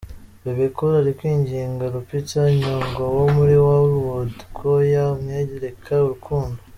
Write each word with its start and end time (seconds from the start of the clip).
Bebe 0.43 0.65
Cool 0.75 0.93
ari 1.01 1.11
kwingiga 1.19 1.85
Lupita 1.93 2.41
Nyong’o 2.59 3.03
wo 3.15 3.25
muri 3.35 3.53
Hollywood 3.65 4.33
ko 4.57 4.69
ya 4.93 5.05
yamwereka 5.09 5.93
urukundo. 6.05 6.59